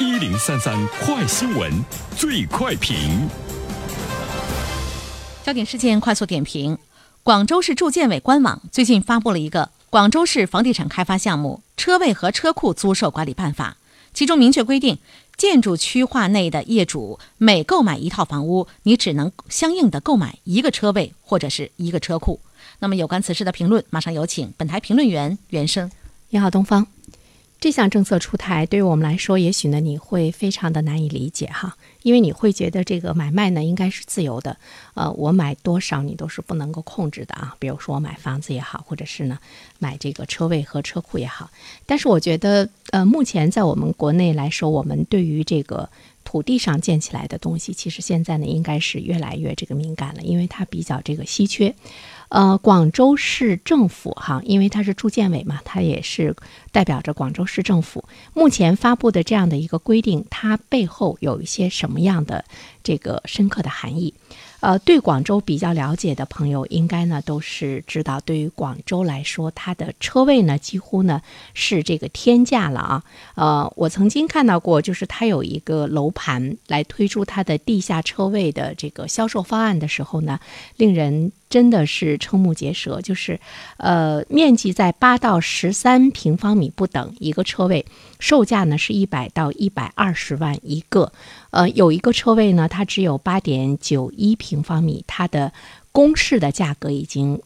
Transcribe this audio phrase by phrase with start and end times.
[0.00, 1.72] 一零三三快新闻，
[2.16, 3.28] 最快评。
[5.44, 6.76] 焦点事件快速点评：
[7.22, 13.76] 广州市住建委官网最近发布了一个《广州市房地产开发项目车位和车库租售管理办法》，
[14.12, 14.98] 其中明确规定，
[15.36, 22.40] 建筑区划内的业主每购买一套房屋，你只能相应的购买一个车位或者是一个车库。
[22.80, 25.88] 那么，有关此事的评论，马上有请本台评论员袁生。
[26.30, 26.84] 你好，东方。
[27.64, 34.58] 这项政策出台，对于我们来说，也许呢你会非常的难以理解哈，因为你会觉得这个买卖呢应该是自由的，
[34.92, 37.56] 呃，我买多少你都是不能够控制的啊。
[37.58, 39.38] 比如说我买房子也好，或者是呢
[39.78, 41.48] 买这个车位和车库也好。
[41.86, 45.88] 但是我觉得，呃，目前在我们国内来说，我们对于这个
[46.22, 51.74] 土地上建起来的东西，其实现在呢应该是越来越这个敏感了，因为它比较这个稀缺。
[52.34, 56.34] 呃，广州市政府哈，因为它是住建委嘛，它也是
[56.72, 58.04] 代表着广州市政府。
[58.32, 62.44] 目前发布的这样的一个规定，它背后有一些什么样的
[62.82, 64.12] 这个深刻的含义？
[64.58, 73.04] 呃，对广州比较了解的朋友，应该呢都是知道，对于广州来说，它的车位呢几乎呢是这个天价了啊。
[73.36, 80.40] 呃，我曾经看到过，就是它有一个楼盘来推出它的地下车位的这个销售方案的时候呢，
[80.76, 81.30] 令人。
[81.54, 83.38] 真的是瞠目结舌，就是，
[83.76, 87.86] 呃，面积在八到十三平方米不等，一个车位
[88.18, 91.12] 售价呢是一百到一百二十万一个，
[91.52, 95.52] 呃，有一个车位呢，它只有八点九一平方米，它的
[95.92, 97.40] 公示的价格已经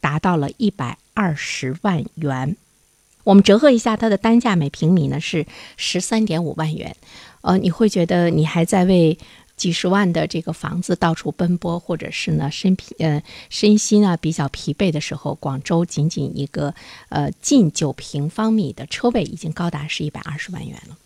[0.00, 2.56] 达到了一百二十万元，
[3.24, 5.44] 我们折合一下，它的单价每平米呢是
[5.76, 6.96] 十三点五万元，
[7.42, 9.18] 呃，你会觉得你还在为。
[9.62, 16.74] 几十万的这个房子到处奔波，或者是呢身疲呃身心啊比较疲惫的时候，广州仅仅一个
[17.10, 20.98] 呃近九平方米的车位已经高达是一百二十万元了。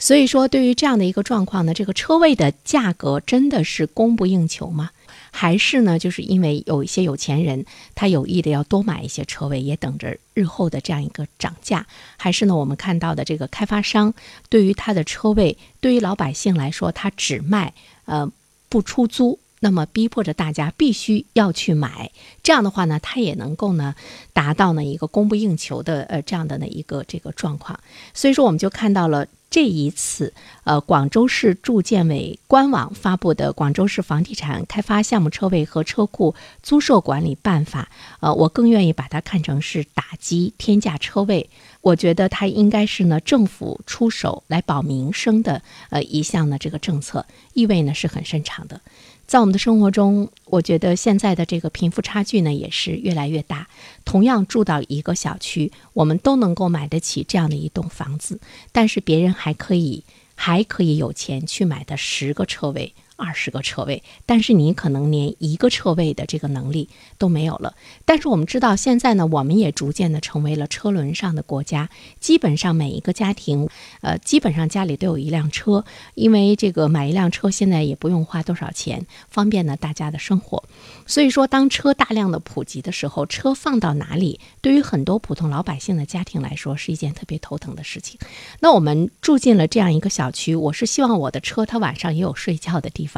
[0.00, 4.90] 所以说，对于这样的一个状况呢，这个车位的价格真的是供不应求吗？
[5.30, 11.86] 还是呢，就是因为有一些有钱人他有意的要多买一些车位，也等着日后的这样一个涨价？
[12.16, 14.12] 还是呢，我们看到的这个开发商
[14.48, 17.74] 对于他的车位，对于老百姓来说，他只卖
[18.10, 18.30] 呃
[18.68, 22.10] 不出租，那么逼迫着大家必须要去买，
[22.42, 23.94] 这样的话呢，它也能够呢
[24.32, 27.78] 达到呢一个供不应求的呃这样的呢一个这个状况。
[28.12, 29.26] 所以说，我们就看到了。
[29.50, 37.90] 这一次，呃，广州市住建委官网发布的《广州市房地产开发项目车位和车库租售管理办法》，
[38.20, 41.50] 呃，我更愿意把它看成是打击天价车位。
[41.80, 48.80] 我觉得它应该是呢，政府出手来保民生的，呃，一项呢这个政策，意味呢是很深长的。
[49.30, 53.68] 在我们的生活中，我觉得现在的这个贫富差距呢也是越来越大。
[54.04, 58.40] 同样住到一个小区，我们都能够买得起这样的一栋房子，
[58.72, 60.02] 但是别人还可以
[60.34, 62.92] 还可以有钱去买的十个车位。
[63.20, 66.88] 二十个车位，但是你可能连一个车位的这个能力
[67.18, 67.74] 都没有了。
[68.06, 73.68] 但是我们知道，现在呢，我们也逐渐的成为了车轮上的国家，基本上每一个家庭，
[74.00, 80.64] 呃，基本上家里都有一辆车，因为这个买一辆车现在也不用花多少钱，方便呢大家的生活。
[81.06, 88.18] 所以说，当车大量的普及的时候，车放到哪里，对于很多普通老百姓的家庭来说，是一件特别头疼的事情。
[88.60, 93.09] 那我们住进了这样一个小区，我是希望我的车它晚上也有睡觉的地方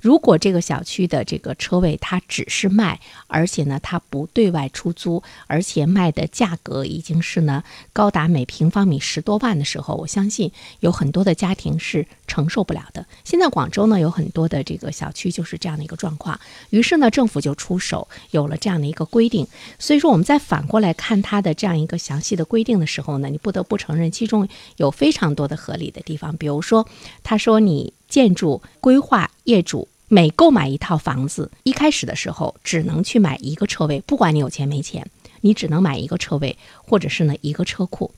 [0.00, 13.06] 如果这个小区的这个车位它只是卖，而且呢它不对外出租，而且卖的价格已经是呢高达每平方米十多万的时候，我相信有很多的家庭是承受不了的。
[13.24, 16.38] 现在广州呢有很多的这个小区就是这样的一个状况，
[16.70, 19.46] 于是呢政府就出手，有了这样的一个规定。
[19.78, 26.86] 所以说我们再反过来看它的这样一个详细的规定的时候呢，你不得不承认其中有非常多的合理的地方，比如说
[27.22, 27.92] 他说你。
[28.10, 35.08] 建筑规划业主每购买一套房子，一开始的时候只能去买一个车位，不管你有钱没钱，
[35.40, 38.12] 你只能买一个车位，或者是呢一个车库。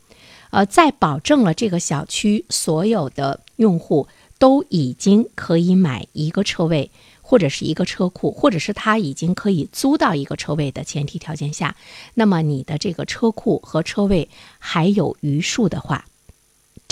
[0.51, 4.09] 呃，在保证了这个小区所有的用户
[4.39, 6.91] 都已经可以买一个车位，
[7.21, 11.77] 或者是一个车库，或者是他已经可以租到一个车位的前提条件下，
[12.15, 14.29] 那么你的这个车库和车位
[14.59, 16.07] 还有余数的话。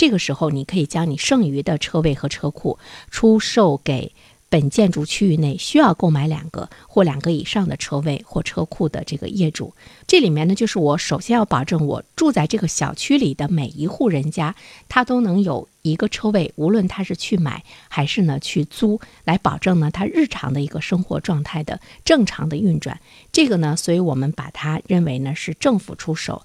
[0.01, 2.79] 这个时候，你可以将你剩余的车位和车库
[3.11, 4.11] 出售给
[4.49, 9.75] 本建筑区域内需要购买两个或两个以上的车位或车库的这个业主。
[10.07, 14.55] 这里面呢，就是我首先要保证我住在这个小区里的每一户人家，
[14.89, 22.99] 他都能有一个车位，无论他是去买还是呢去租，来保证呢他日常的一个生活状态的正常的运转。
[23.31, 26.43] 这个呢，所以我们把它认为呢是政府出手，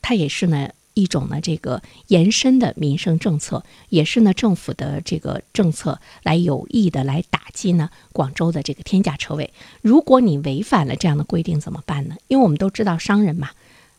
[0.00, 0.70] 它也是呢。
[0.94, 9.52] 一种呢这个延伸的民生政策，也是呢政府的这个政策来有意的来打击呢广州的这个天价车位。
[9.80, 12.16] 如果你违反了这样的规定怎么办呢？
[12.28, 13.50] 因为我们都知道商人嘛。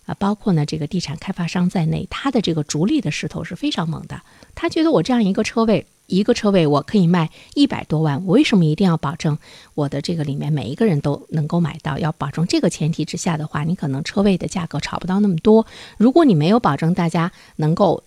[0.06, 4.22] 啊，包括呢这个地产开发商在内，他的这个逐利的势头是非常猛的。
[4.54, 9.38] 他觉得我这样一个车位，一个车位我可以卖一百多万，我为什么一定要保证
[9.74, 11.98] 我的这个里面每一个人都能够买到？
[11.98, 15.66] 要保证这个前提之下的话，你可能车位的价格炒不到那么多。
[15.98, 18.04] 如果你没有保证大家能够。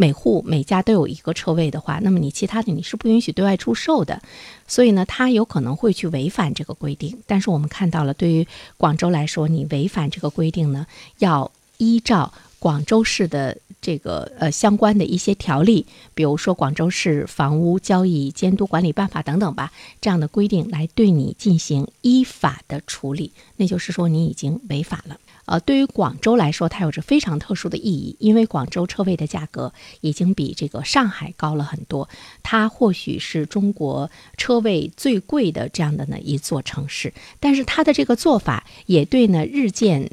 [0.00, 4.22] 每户每家都有一个车位的话，那么你其他的你是不允许对外出售的，
[4.68, 7.18] 所以呢，他有可能会去违反这个规定。
[7.26, 10.86] 但是我们看到了，对于广州来说，你违反这个规定呢，
[11.18, 23.32] 要依照广州市的这个呃相关的一些条例，比如说《广州市房屋交易监督管理办法》等等吧，这样的规定来对你进行依法的处理。
[23.56, 25.18] 那就是说，你已经违法了。
[25.44, 29.72] 呃，对于广州来说，它有着非常特殊的意义，因为广州车位的价格
[30.02, 32.06] 已经比这个上海高了很多。
[32.42, 40.10] 它或许是中国车位最贵的这样的呢一座城市，但是它的这个做法也对呢日渐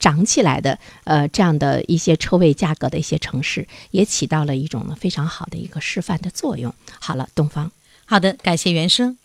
[0.00, 6.74] 涨起来的呃这样的一些车位价格的一些城市，也起到了一种呢非常好的一个示范的作用。
[6.98, 7.70] 好了，东方，
[8.04, 9.19] 好的，感谢袁生。